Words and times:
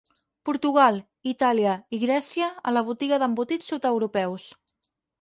Portugal, 0.47 0.97
Itàlia 1.33 1.75
i 1.97 2.01
Grècia 2.05 2.49
a 2.73 2.77
la 2.77 2.85
botiga 2.91 3.23
d'embotits 3.25 3.73
sud-europeus. 3.75 4.53